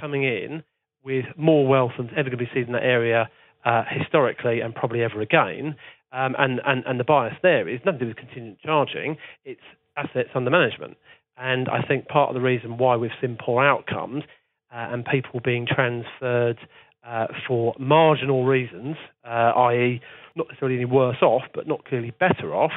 coming 0.00 0.24
in 0.24 0.62
with 1.04 1.24
more 1.36 1.66
wealth 1.66 1.92
than 1.98 2.08
ever 2.10 2.30
going 2.30 2.32
to 2.32 2.36
be 2.36 2.50
seen 2.54 2.64
in 2.64 2.72
that 2.72 2.84
area 2.84 3.28
uh, 3.64 3.82
historically 3.90 4.60
and 4.60 4.74
probably 4.74 5.02
ever 5.02 5.20
again. 5.20 5.76
Um, 6.12 6.34
and, 6.38 6.60
and, 6.64 6.84
and 6.86 7.00
the 7.00 7.04
bias 7.04 7.34
there 7.42 7.68
is 7.68 7.80
nothing 7.84 7.98
to 8.00 8.04
do 8.04 8.08
with 8.08 8.16
contingent 8.16 8.58
charging, 8.64 9.16
it's 9.44 9.60
assets 9.96 10.28
under 10.34 10.50
management. 10.50 10.96
And 11.36 11.68
I 11.68 11.82
think 11.82 12.06
part 12.06 12.28
of 12.28 12.34
the 12.34 12.40
reason 12.40 12.76
why 12.76 12.96
we've 12.96 13.10
seen 13.20 13.38
poor 13.42 13.64
outcomes 13.64 14.24
uh, 14.72 14.88
and 14.90 15.04
people 15.04 15.40
being 15.42 15.66
transferred 15.66 16.58
uh, 17.06 17.26
for 17.46 17.74
marginal 17.78 18.44
reasons, 18.44 18.96
i.e., 19.24 20.00
not 20.36 20.46
necessarily 20.48 20.76
any 20.76 20.84
worse 20.84 21.20
off, 21.22 21.42
but 21.54 21.66
not 21.66 21.84
clearly 21.84 22.12
better 22.18 22.54
off, 22.54 22.72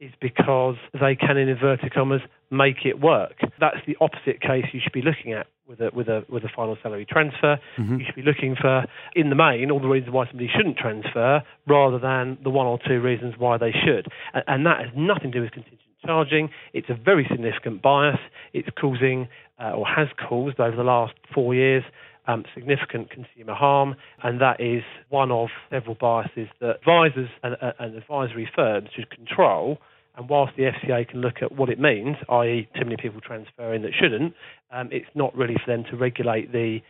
is 0.00 0.12
because 0.20 0.76
they 0.92 1.14
can, 1.14 1.36
in 1.36 1.48
inverted 1.48 1.92
commas, 1.94 2.20
make 2.50 2.84
it 2.84 3.00
work. 3.00 3.34
That's 3.58 3.78
the 3.86 3.96
opposite 4.00 4.40
case 4.40 4.66
you 4.72 4.80
should 4.82 4.92
be 4.92 5.02
looking 5.02 5.32
at 5.32 5.46
with 5.66 5.80
a 5.80 5.90
with 5.92 6.08
a 6.08 6.24
with 6.28 6.44
a 6.44 6.50
final 6.54 6.76
salary 6.82 7.06
transfer. 7.08 7.58
Mm-hmm. 7.78 7.98
You 7.98 8.04
should 8.04 8.14
be 8.14 8.22
looking 8.22 8.56
for, 8.60 8.84
in 9.14 9.30
the 9.30 9.34
main, 9.34 9.70
all 9.70 9.80
the 9.80 9.88
reasons 9.88 10.12
why 10.12 10.26
somebody 10.26 10.50
shouldn't 10.54 10.76
transfer, 10.76 11.42
rather 11.66 11.98
than 11.98 12.38
the 12.44 12.50
one 12.50 12.66
or 12.66 12.78
two 12.86 13.00
reasons 13.00 13.34
why 13.38 13.56
they 13.56 13.72
should. 13.72 14.06
And, 14.34 14.44
and 14.46 14.66
that 14.66 14.80
has 14.80 14.90
nothing 14.94 15.32
to 15.32 15.38
do 15.38 15.42
with 15.42 15.52
contingent 15.52 15.80
charging. 16.04 16.50
It's 16.72 16.88
a 16.88 16.94
very 16.94 17.26
significant 17.30 17.82
bias. 17.82 18.18
It's 18.52 18.68
causing, 18.80 19.28
uh, 19.58 19.72
or 19.72 19.86
has 19.86 20.08
caused, 20.28 20.60
over 20.60 20.76
the 20.76 20.84
last 20.84 21.14
four 21.34 21.54
years, 21.54 21.82
um, 22.26 22.44
significant 22.54 23.10
consumer 23.10 23.54
harm, 23.54 23.96
and 24.22 24.40
that 24.40 24.60
is 24.60 24.82
one 25.08 25.30
of 25.30 25.48
several 25.70 25.94
biases 25.94 26.48
that 26.60 26.76
advisors 26.76 27.28
and, 27.42 27.56
uh, 27.60 27.72
and 27.78 27.96
advisory 27.96 28.48
firms 28.54 28.88
should 28.94 29.10
control. 29.10 29.78
And 30.16 30.28
whilst 30.30 30.56
the 30.56 30.62
FCA 30.64 31.08
can 31.08 31.20
look 31.20 31.42
at 31.42 31.52
what 31.52 31.68
it 31.68 31.78
means, 31.78 32.16
i.e., 32.30 32.68
too 32.74 32.84
many 32.84 32.96
people 32.96 33.20
transferring 33.20 33.82
that 33.82 33.92
shouldn't, 33.92 34.32
um, 34.70 34.88
it's 34.90 35.10
not 35.14 35.36
really 35.36 35.56
for 35.62 35.70
them 35.70 35.84
to 35.90 35.96
regulate 35.96 36.52
the 36.52 36.80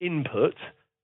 input 0.00 0.54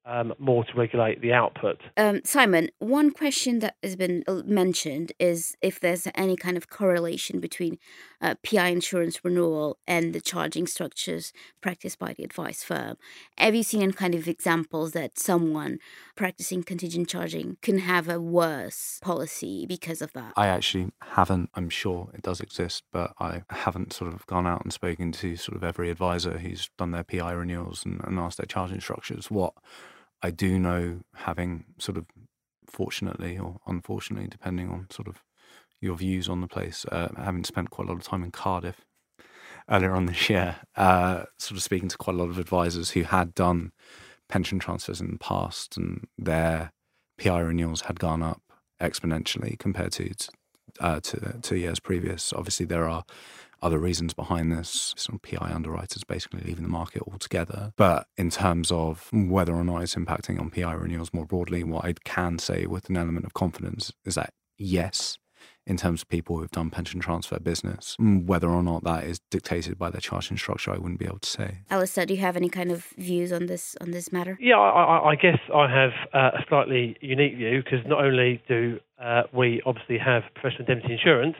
um, 0.06 0.34
more 0.38 0.64
to 0.64 0.74
regulate 0.74 1.20
the 1.20 1.32
output. 1.32 1.80
Um, 1.96 2.20
Simon, 2.24 2.68
one 2.78 3.10
question 3.10 3.60
that 3.60 3.76
has 3.82 3.96
been 3.96 4.24
uh, 4.28 4.42
mentioned 4.44 5.12
is 5.18 5.56
if 5.62 5.80
there's 5.80 6.06
any 6.14 6.36
kind 6.36 6.56
of 6.56 6.68
correlation 6.68 7.40
between 7.40 7.78
uh, 8.20 8.34
PI 8.42 8.68
insurance 8.68 9.24
renewal 9.24 9.78
and 9.86 10.14
the 10.14 10.20
charging 10.20 10.66
structures 10.66 11.32
practiced 11.60 11.98
by 11.98 12.12
the 12.12 12.24
advice 12.24 12.62
firm. 12.62 12.96
Have 13.38 13.54
you 13.54 13.62
seen 13.62 13.82
any 13.82 13.92
kind 13.92 14.14
of 14.14 14.28
examples 14.28 14.92
that 14.92 15.18
someone 15.18 15.78
practicing 16.16 16.62
contingent 16.62 17.08
charging 17.08 17.56
can 17.62 17.78
have 17.78 18.08
a 18.08 18.20
worse 18.20 18.98
policy 19.02 19.66
because 19.66 20.00
of 20.00 20.12
that? 20.12 20.32
I 20.36 20.48
actually 20.48 20.90
haven't. 21.02 21.50
I'm 21.54 21.68
sure 21.70 22.10
it 22.14 22.22
does 22.22 22.40
exist, 22.40 22.84
but 22.92 23.12
I 23.18 23.42
haven't 23.50 23.92
sort 23.92 24.12
of 24.12 24.26
gone 24.26 24.46
out 24.46 24.62
and 24.64 24.72
spoken 24.72 25.12
to 25.12 25.36
sort 25.36 25.56
of 25.56 25.64
every 25.64 25.90
advisor 25.90 26.38
who's 26.38 26.70
done 26.78 26.92
their 26.92 27.04
PI 27.04 27.32
renewals 27.32 27.84
and, 27.84 28.00
and 28.04 28.18
asked 28.18 28.38
their 28.38 28.46
charging 28.46 28.80
structures. 28.80 29.30
What 29.30 29.54
I 30.24 30.30
do 30.30 30.58
know, 30.58 31.00
having 31.16 31.66
sort 31.78 31.98
of 31.98 32.06
fortunately 32.66 33.36
or 33.36 33.60
unfortunately, 33.66 34.26
depending 34.26 34.70
on 34.70 34.86
sort 34.90 35.06
of 35.06 35.22
your 35.82 35.96
views 35.98 36.30
on 36.30 36.40
the 36.40 36.48
place, 36.48 36.86
uh, 36.90 37.08
having 37.14 37.44
spent 37.44 37.68
quite 37.68 37.88
a 37.88 37.90
lot 37.90 37.98
of 37.98 38.04
time 38.04 38.24
in 38.24 38.30
Cardiff, 38.30 38.86
earlier 39.70 39.94
on 39.94 40.06
this 40.06 40.30
year, 40.30 40.56
uh, 40.76 41.24
sort 41.38 41.58
of 41.58 41.62
speaking 41.62 41.90
to 41.90 41.98
quite 41.98 42.16
a 42.16 42.18
lot 42.18 42.30
of 42.30 42.38
advisors 42.38 42.92
who 42.92 43.02
had 43.02 43.34
done 43.34 43.72
pension 44.30 44.58
transfers 44.58 44.98
in 44.98 45.10
the 45.10 45.18
past, 45.18 45.76
and 45.76 46.06
their 46.16 46.72
PI 47.18 47.40
renewals 47.40 47.82
had 47.82 48.00
gone 48.00 48.22
up 48.22 48.40
exponentially 48.80 49.58
compared 49.58 49.92
to 49.92 50.10
uh, 50.80 51.00
to 51.00 51.38
two 51.42 51.56
years 51.56 51.80
previous. 51.80 52.32
Obviously, 52.32 52.64
there 52.64 52.88
are 52.88 53.04
other 53.64 53.78
reasons 53.78 54.14
behind 54.14 54.52
this. 54.52 54.94
Some 54.96 55.18
PI 55.18 55.50
underwriters 55.52 56.04
basically 56.04 56.42
leaving 56.44 56.64
the 56.64 56.70
market 56.70 57.02
altogether. 57.10 57.72
But 57.76 58.06
in 58.16 58.30
terms 58.30 58.70
of 58.70 59.08
whether 59.12 59.54
or 59.54 59.64
not 59.64 59.82
it's 59.82 59.94
impacting 59.94 60.38
on 60.38 60.50
PI 60.50 60.72
renewals 60.74 61.14
more 61.14 61.26
broadly, 61.26 61.64
what 61.64 61.84
I 61.84 61.94
can 62.04 62.38
say 62.38 62.66
with 62.66 62.88
an 62.90 62.96
element 62.96 63.24
of 63.24 63.34
confidence 63.34 63.92
is 64.04 64.16
that 64.16 64.34
yes, 64.58 65.18
in 65.66 65.76
terms 65.76 66.02
of 66.02 66.08
people 66.08 66.38
who've 66.38 66.50
done 66.50 66.70
pension 66.70 67.00
transfer 67.00 67.38
business. 67.38 67.96
Mm, 68.00 68.26
whether 68.26 68.48
or 68.48 68.62
not 68.62 68.84
that 68.84 69.04
is 69.04 69.18
dictated 69.30 69.78
by 69.78 69.90
their 69.90 70.00
charging 70.00 70.36
structure, 70.36 70.72
I 70.72 70.78
wouldn't 70.78 70.98
be 70.98 71.06
able 71.06 71.20
to 71.20 71.28
say. 71.28 71.58
Alistair, 71.70 72.06
do 72.06 72.14
you 72.14 72.20
have 72.20 72.36
any 72.36 72.48
kind 72.48 72.70
of 72.70 72.84
views 72.98 73.32
on 73.32 73.46
this 73.46 73.76
on 73.80 73.90
this 73.90 74.12
matter? 74.12 74.36
Yeah, 74.40 74.56
I, 74.56 75.10
I 75.10 75.14
guess 75.14 75.38
I 75.54 75.70
have 75.70 75.92
uh, 76.12 76.38
a 76.38 76.44
slightly 76.48 76.96
unique 77.00 77.36
view 77.36 77.62
because 77.62 77.86
not 77.86 78.04
only 78.04 78.42
do 78.46 78.78
uh, 79.02 79.22
we 79.32 79.62
obviously 79.64 79.98
have 79.98 80.22
professional 80.34 80.66
indemnity 80.68 80.92
insurance, 80.94 81.36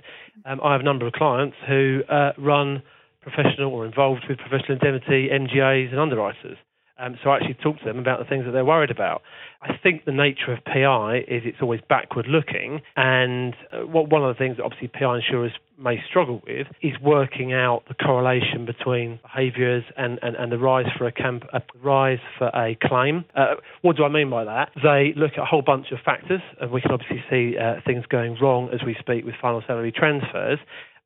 um, 0.46 0.60
I 0.62 0.72
have 0.72 0.80
a 0.80 0.84
number 0.84 1.06
of 1.06 1.12
clients 1.12 1.56
who 1.68 2.02
uh, 2.08 2.32
run 2.38 2.82
professional 3.20 3.72
or 3.72 3.86
involved 3.86 4.24
with 4.28 4.38
professional 4.38 4.78
indemnity 4.78 5.28
MGAs 5.32 5.90
and 5.90 6.00
underwriters. 6.00 6.58
Um, 7.04 7.18
so 7.22 7.30
I 7.30 7.36
actually 7.36 7.54
talk 7.62 7.78
to 7.78 7.84
them 7.84 7.98
about 7.98 8.18
the 8.18 8.24
things 8.24 8.44
that 8.46 8.52
they're 8.52 8.64
worried 8.64 8.90
about. 8.90 9.22
I 9.60 9.76
think 9.82 10.04
the 10.04 10.12
nature 10.12 10.52
of 10.52 10.64
PI 10.64 11.24
is 11.28 11.42
it's 11.44 11.58
always 11.60 11.80
backward 11.88 12.26
looking, 12.26 12.80
and 12.96 13.54
uh, 13.72 13.80
what, 13.80 14.10
one 14.10 14.24
of 14.24 14.34
the 14.34 14.38
things 14.38 14.56
that 14.56 14.62
obviously 14.62 14.88
PI 14.88 15.16
insurers 15.16 15.52
may 15.78 15.96
struggle 16.08 16.42
with 16.46 16.66
is 16.82 16.92
working 17.02 17.52
out 17.52 17.82
the 17.88 17.94
correlation 17.94 18.64
between 18.64 19.18
behaviours 19.22 19.84
and, 19.96 20.18
and, 20.22 20.36
and 20.36 20.52
the 20.52 20.58
rise 20.58 20.86
for 20.96 21.06
a 21.06 21.12
camp, 21.12 21.44
a 21.52 21.60
rise 21.82 22.18
for 22.38 22.48
a 22.48 22.76
claim. 22.82 23.24
Uh, 23.34 23.54
what 23.82 23.96
do 23.96 24.04
I 24.04 24.08
mean 24.08 24.30
by 24.30 24.44
that? 24.44 24.70
They 24.82 25.12
look 25.16 25.32
at 25.32 25.40
a 25.40 25.46
whole 25.46 25.62
bunch 25.62 25.86
of 25.92 25.98
factors, 26.04 26.40
and 26.60 26.70
we 26.70 26.80
can 26.80 26.92
obviously 26.92 27.22
see 27.28 27.56
uh, 27.58 27.80
things 27.86 28.04
going 28.06 28.36
wrong 28.40 28.70
as 28.72 28.80
we 28.84 28.96
speak 28.98 29.24
with 29.24 29.34
final 29.40 29.62
salary 29.66 29.92
transfers, 29.92 30.58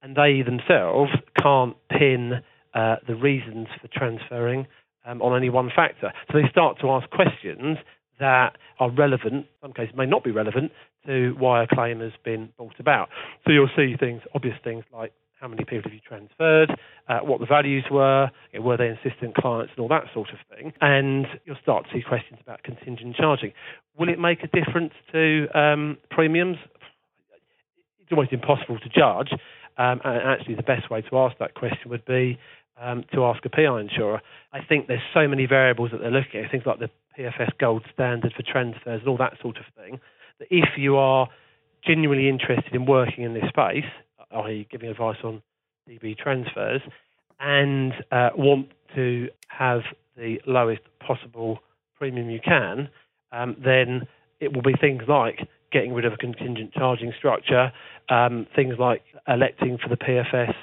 and 0.02 0.16
they 0.16 0.42
themselves 0.42 1.10
can't 1.42 1.76
pin 1.90 2.42
uh, 2.74 2.96
the 3.06 3.14
reasons 3.14 3.66
for 3.80 3.88
transferring 3.88 4.66
um, 5.08 5.22
on 5.22 5.36
any 5.36 5.50
one 5.50 5.70
factor. 5.74 6.12
So 6.30 6.38
they 6.38 6.48
start 6.48 6.78
to 6.80 6.90
ask 6.90 7.08
questions 7.10 7.78
that 8.20 8.56
are 8.78 8.90
relevant, 8.90 9.46
some 9.62 9.72
cases 9.72 9.94
may 9.96 10.06
not 10.06 10.22
be 10.22 10.30
relevant, 10.30 10.70
to 11.06 11.34
why 11.38 11.62
a 11.62 11.66
claim 11.66 12.00
has 12.00 12.12
been 12.24 12.50
brought 12.56 12.78
about. 12.78 13.08
So 13.44 13.52
you'll 13.52 13.70
see 13.74 13.96
things, 13.98 14.22
obvious 14.34 14.56
things 14.62 14.84
like 14.92 15.12
how 15.40 15.46
many 15.46 15.64
people 15.64 15.82
have 15.84 15.92
you 15.92 16.00
transferred, 16.00 16.70
uh, 17.08 17.20
what 17.20 17.38
the 17.38 17.46
values 17.46 17.84
were, 17.90 18.28
you 18.52 18.58
know, 18.58 18.66
were 18.66 18.76
they 18.76 18.88
insistent 18.88 19.36
clients, 19.36 19.72
and 19.76 19.82
all 19.82 19.88
that 19.88 20.04
sort 20.12 20.30
of 20.30 20.38
thing. 20.50 20.72
And 20.80 21.26
you'll 21.44 21.56
start 21.62 21.86
to 21.86 21.90
see 21.92 22.02
questions 22.02 22.40
about 22.42 22.64
contingent 22.64 23.14
charging. 23.16 23.52
Will 23.96 24.08
it 24.08 24.18
make 24.18 24.42
a 24.42 24.48
difference 24.48 24.92
to 25.12 25.46
um, 25.54 25.96
premiums? 26.10 26.56
It's 28.00 28.10
almost 28.10 28.32
impossible 28.32 28.78
to 28.80 28.88
judge. 28.88 29.30
Um, 29.78 30.00
and 30.04 30.18
actually, 30.26 30.56
the 30.56 30.64
best 30.64 30.90
way 30.90 31.02
to 31.02 31.18
ask 31.18 31.38
that 31.38 31.54
question 31.54 31.88
would 31.88 32.04
be 32.04 32.36
um, 32.80 33.04
to 33.12 33.24
ask 33.24 33.44
a 33.44 33.48
PI 33.48 33.80
insurer. 33.80 34.20
I 34.52 34.60
think 34.64 34.86
there's 34.86 35.00
so 35.12 35.28
many 35.28 35.46
variables 35.46 35.90
that 35.92 36.00
they're 36.00 36.10
looking 36.10 36.44
at, 36.44 36.50
things 36.50 36.64
like 36.66 36.78
the 36.78 36.90
PFS 37.18 37.50
gold 37.58 37.84
standard 37.92 38.32
for 38.36 38.42
transfers 38.42 39.00
and 39.00 39.08
all 39.08 39.16
that 39.18 39.34
sort 39.40 39.58
of 39.58 39.64
thing, 39.76 40.00
that 40.38 40.48
if 40.50 40.70
you 40.76 40.96
are 40.96 41.28
genuinely 41.84 42.28
interested 42.28 42.74
in 42.74 42.86
working 42.86 43.24
in 43.24 43.34
this 43.34 43.48
space, 43.48 43.84
i.e., 44.30 44.66
giving 44.70 44.88
advice 44.88 45.16
on 45.24 45.42
DB 45.88 46.16
transfers, 46.16 46.82
and 47.40 47.92
uh, 48.10 48.30
want 48.36 48.68
to 48.94 49.28
have 49.48 49.80
the 50.16 50.40
lowest 50.46 50.82
possible 51.04 51.58
premium 51.96 52.30
you 52.30 52.40
can, 52.40 52.88
um, 53.32 53.56
then 53.62 54.06
it 54.40 54.54
will 54.54 54.62
be 54.62 54.74
things 54.80 55.02
like 55.08 55.46
getting 55.70 55.92
rid 55.92 56.04
of 56.04 56.12
a 56.12 56.16
contingent 56.16 56.72
charging 56.72 57.12
structure, 57.16 57.72
um, 58.08 58.46
things 58.56 58.74
like 58.78 59.02
electing 59.26 59.78
for 59.78 59.88
the 59.88 59.96
PFS 59.96 60.54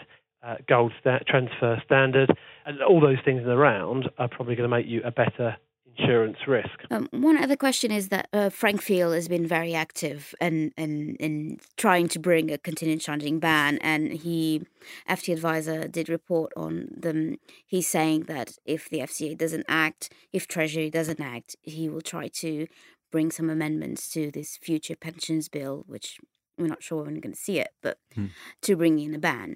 uh, 0.46 0.56
gold 0.68 0.94
sta- 1.00 1.20
transfer 1.28 1.82
standard, 1.86 2.32
and 2.66 2.82
all 2.82 3.02
those 3.02 3.18
things 3.26 3.42
in 3.42 3.48
the 3.48 3.58
round 3.58 4.10
are 4.18 4.28
probably 4.28 4.56
going 4.56 4.70
to 4.70 4.76
make 4.76 4.88
you 4.88 5.02
a 5.04 5.12
better 5.12 5.58
insurance 5.98 6.38
risk. 6.48 6.70
Um, 6.92 7.08
one 7.12 7.38
other 7.38 7.56
question 7.56 7.92
is 7.92 8.10
that 8.10 8.28
uh, 8.34 8.50
Frank 8.50 8.82
Field 8.82 9.14
has 9.14 9.28
been 9.28 9.48
very 9.48 9.74
active 9.74 10.36
in, 10.42 10.72
in, 10.78 11.16
in 11.16 11.60
trying 11.78 12.08
to 12.10 12.20
bring 12.20 12.52
a 12.52 12.58
contingent 12.58 13.02
charging 13.02 13.40
ban, 13.40 13.78
and 13.80 14.12
he, 14.12 14.64
FT 15.10 15.34
Adviser, 15.34 15.88
did 15.88 16.10
report 16.10 16.52
on 16.56 16.90
them. 16.96 17.38
He's 17.66 17.88
saying 17.88 18.24
that 18.24 18.58
if 18.66 18.90
the 18.90 19.00
FCA 19.00 19.38
doesn't 19.38 19.66
act, 19.68 20.12
if 20.34 20.48
Treasury 20.48 20.90
doesn't 20.90 21.22
act, 21.22 21.56
he 21.62 21.90
will 21.90 22.02
try 22.02 22.28
to 22.28 22.68
bring 23.12 23.32
some 23.32 23.50
amendments 23.50 24.10
to 24.12 24.32
this 24.32 24.58
future 24.58 24.96
pensions 24.96 25.48
bill, 25.48 25.86
which 25.88 26.20
we're 26.58 26.68
not 26.68 26.84
sure 26.84 27.04
when 27.04 27.16
we're 27.16 27.22
going 27.22 27.34
to 27.34 27.40
see 27.40 27.60
it, 27.60 27.70
but 27.82 28.00
hmm. 28.14 28.28
to 28.62 28.76
bring 28.76 29.00
in 29.00 29.16
a 29.16 29.20
ban 29.20 29.56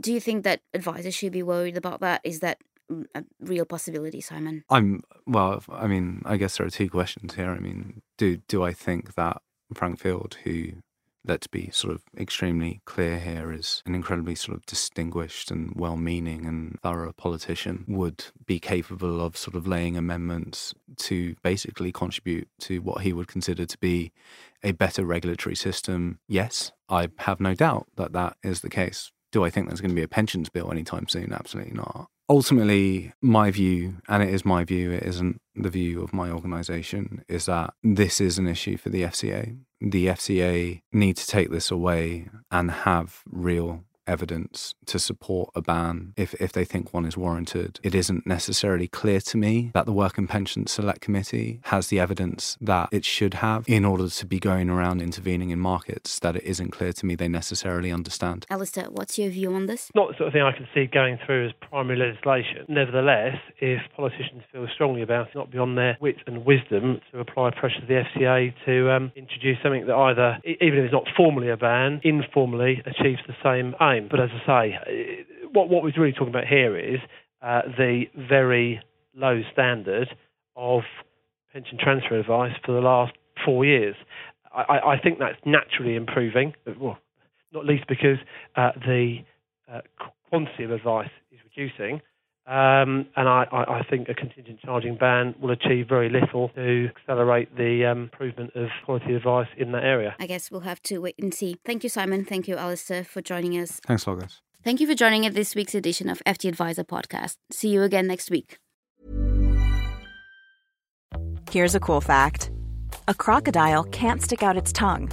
do 0.00 0.12
you 0.12 0.20
think 0.20 0.44
that 0.44 0.60
advisors 0.74 1.14
should 1.14 1.32
be 1.32 1.42
worried 1.42 1.76
about 1.76 2.00
that? 2.00 2.20
Is 2.24 2.40
that 2.40 2.58
a 3.14 3.24
real 3.40 3.64
possibility, 3.64 4.20
Simon? 4.20 4.64
I'm 4.70 5.02
well. 5.26 5.62
I 5.70 5.86
mean, 5.86 6.22
I 6.24 6.36
guess 6.36 6.56
there 6.56 6.66
are 6.66 6.70
two 6.70 6.88
questions 6.88 7.34
here. 7.34 7.50
I 7.50 7.58
mean, 7.58 8.02
do 8.16 8.38
do 8.48 8.62
I 8.62 8.72
think 8.72 9.14
that 9.14 9.42
Frank 9.74 9.98
Field, 9.98 10.38
who 10.44 10.72
let's 11.24 11.46
be 11.46 11.68
sort 11.70 11.92
of 11.92 12.02
extremely 12.16 12.80
clear 12.86 13.18
here, 13.18 13.52
is 13.52 13.82
an 13.84 13.94
incredibly 13.94 14.34
sort 14.34 14.56
of 14.56 14.64
distinguished 14.64 15.50
and 15.50 15.74
well-meaning 15.74 16.46
and 16.46 16.80
thorough 16.80 17.12
politician, 17.12 17.84
would 17.86 18.26
be 18.46 18.58
capable 18.58 19.20
of 19.20 19.36
sort 19.36 19.54
of 19.54 19.66
laying 19.66 19.96
amendments 19.96 20.72
to 20.96 21.34
basically 21.42 21.92
contribute 21.92 22.48
to 22.60 22.80
what 22.80 23.02
he 23.02 23.12
would 23.12 23.28
consider 23.28 23.66
to 23.66 23.78
be 23.78 24.10
a 24.62 24.72
better 24.72 25.04
regulatory 25.04 25.56
system. 25.56 26.18
Yes, 26.26 26.72
I 26.88 27.08
have 27.18 27.40
no 27.40 27.54
doubt 27.54 27.88
that 27.96 28.12
that 28.12 28.38
is 28.42 28.62
the 28.62 28.70
case 28.70 29.12
do 29.32 29.44
I 29.44 29.50
think 29.50 29.68
there's 29.68 29.80
going 29.80 29.90
to 29.90 29.96
be 29.96 30.02
a 30.02 30.08
pensions 30.08 30.48
bill 30.48 30.70
anytime 30.70 31.08
soon? 31.08 31.32
Absolutely 31.32 31.74
not. 31.74 32.08
Ultimately, 32.30 33.12
my 33.22 33.50
view, 33.50 33.96
and 34.06 34.22
it 34.22 34.28
is 34.28 34.44
my 34.44 34.62
view, 34.64 34.90
it 34.90 35.02
isn't 35.02 35.40
the 35.54 35.70
view 35.70 36.02
of 36.02 36.12
my 36.12 36.30
organisation, 36.30 37.24
is 37.26 37.46
that 37.46 37.72
this 37.82 38.20
is 38.20 38.38
an 38.38 38.46
issue 38.46 38.76
for 38.76 38.90
the 38.90 39.02
FCA. 39.02 39.58
The 39.80 40.06
FCA 40.08 40.80
need 40.92 41.16
to 41.16 41.26
take 41.26 41.50
this 41.50 41.70
away 41.70 42.28
and 42.50 42.70
have 42.70 43.22
real 43.26 43.84
evidence 44.08 44.74
to 44.86 44.98
support 44.98 45.50
a 45.54 45.62
ban 45.62 46.14
if, 46.16 46.34
if 46.34 46.52
they 46.52 46.64
think 46.64 46.92
one 46.92 47.04
is 47.04 47.16
warranted. 47.16 47.78
It 47.82 47.94
isn't 47.94 48.26
necessarily 48.26 48.88
clear 48.88 49.20
to 49.20 49.36
me 49.36 49.70
that 49.74 49.86
the 49.86 49.92
Work 49.92 50.18
and 50.18 50.28
Pension 50.28 50.66
Select 50.66 51.00
Committee 51.00 51.60
has 51.64 51.88
the 51.88 52.00
evidence 52.00 52.56
that 52.60 52.88
it 52.90 53.04
should 53.04 53.34
have 53.34 53.68
in 53.68 53.84
order 53.84 54.08
to 54.08 54.26
be 54.26 54.38
going 54.38 54.70
around 54.70 55.02
intervening 55.02 55.50
in 55.50 55.58
markets 55.58 56.18
that 56.20 56.36
it 56.36 56.44
isn't 56.44 56.70
clear 56.70 56.92
to 56.92 57.06
me 57.06 57.14
they 57.14 57.28
necessarily 57.28 57.92
understand. 57.92 58.46
Alistair, 58.50 58.86
what's 58.90 59.18
your 59.18 59.30
view 59.30 59.54
on 59.54 59.66
this? 59.66 59.90
Not 59.94 60.08
the 60.08 60.14
sort 60.16 60.28
of 60.28 60.32
thing 60.32 60.42
I 60.42 60.52
can 60.52 60.66
see 60.74 60.86
going 60.86 61.18
through 61.24 61.46
as 61.46 61.52
primary 61.68 61.98
legislation. 61.98 62.64
Nevertheless, 62.68 63.36
if 63.60 63.80
politicians 63.94 64.42
feel 64.52 64.66
strongly 64.74 65.02
about 65.02 65.26
it, 65.26 65.28
it's 65.28 65.36
not 65.36 65.50
beyond 65.50 65.76
their 65.76 65.96
wit 66.00 66.16
and 66.26 66.44
wisdom 66.44 67.00
to 67.12 67.20
apply 67.20 67.50
pressure 67.50 67.80
to 67.80 67.86
the 67.86 68.02
FCA 68.04 68.54
to 68.64 68.90
um, 68.90 69.12
introduce 69.16 69.58
something 69.62 69.86
that 69.86 69.94
either, 69.94 70.38
even 70.44 70.78
if 70.78 70.84
it's 70.84 70.92
not 70.92 71.04
formally 71.16 71.50
a 71.50 71.56
ban, 71.56 72.00
informally 72.04 72.82
achieves 72.86 73.20
the 73.26 73.34
same 73.42 73.74
aim 73.80 73.97
But 74.10 74.20
as 74.20 74.30
I 74.46 74.46
say, 74.46 75.26
what 75.52 75.68
what 75.68 75.82
we're 75.82 75.92
really 75.96 76.12
talking 76.12 76.28
about 76.28 76.46
here 76.46 76.76
is 76.78 77.00
uh, 77.42 77.62
the 77.76 78.04
very 78.16 78.80
low 79.14 79.40
standard 79.52 80.08
of 80.56 80.82
pension 81.52 81.78
transfer 81.80 82.18
advice 82.18 82.52
for 82.64 82.72
the 82.72 82.80
last 82.80 83.12
four 83.44 83.64
years. 83.64 83.96
I, 84.52 84.78
I 84.78 84.98
think 85.02 85.18
that's 85.18 85.38
naturally 85.44 85.94
improving, 85.94 86.54
well, 86.80 86.98
not 87.52 87.64
least 87.64 87.84
because 87.88 88.18
uh, 88.56 88.72
the 88.86 89.18
uh, 89.70 89.80
quantity 90.28 90.64
of 90.64 90.70
advice 90.70 91.10
is 91.30 91.38
reducing. 91.44 92.00
Um, 92.48 93.06
and 93.14 93.28
I, 93.28 93.44
I, 93.52 93.82
think 93.90 94.08
a 94.08 94.14
contingent 94.14 94.60
charging 94.64 94.96
ban 94.96 95.34
will 95.38 95.50
achieve 95.50 95.86
very 95.86 96.08
little 96.08 96.48
to 96.54 96.88
accelerate 96.96 97.54
the 97.58 97.84
um, 97.84 98.04
improvement 98.04 98.52
of 98.54 98.68
quality 98.86 99.12
advice 99.14 99.48
in 99.58 99.72
that 99.72 99.84
area. 99.84 100.16
I 100.18 100.26
guess 100.26 100.50
we'll 100.50 100.62
have 100.62 100.80
to 100.84 100.98
wait 100.98 101.16
and 101.18 101.34
see. 101.34 101.58
Thank 101.66 101.82
you, 101.82 101.90
Simon. 101.90 102.24
Thank 102.24 102.48
you, 102.48 102.56
Alistair, 102.56 103.04
for 103.04 103.20
joining 103.20 103.52
us. 103.58 103.80
Thanks, 103.86 104.06
Logos. 104.06 104.40
Thank 104.64 104.80
you 104.80 104.86
for 104.86 104.94
joining 104.94 105.26
us 105.26 105.34
this 105.34 105.54
week's 105.54 105.74
edition 105.74 106.08
of 106.08 106.22
FT 106.24 106.48
Adviser 106.48 106.84
podcast. 106.84 107.36
See 107.50 107.68
you 107.68 107.82
again 107.82 108.06
next 108.06 108.30
week. 108.30 108.56
Here's 111.50 111.74
a 111.74 111.80
cool 111.80 112.00
fact 112.00 112.50
a 113.08 113.14
crocodile 113.14 113.84
can't 113.84 114.22
stick 114.22 114.42
out 114.42 114.56
its 114.56 114.72
tongue. 114.72 115.10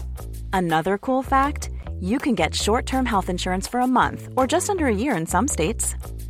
Another 0.53 0.97
cool 0.97 1.21
fact 1.21 1.69
you 1.99 2.17
can 2.17 2.35
get 2.35 2.55
short 2.55 2.85
term 2.85 3.05
health 3.05 3.29
insurance 3.29 3.67
for 3.67 3.81
a 3.81 3.87
month 3.87 4.29
or 4.37 4.47
just 4.47 4.69
under 4.69 4.87
a 4.87 4.95
year 4.95 5.17
in 5.17 5.25
some 5.25 5.49
states. 5.49 5.95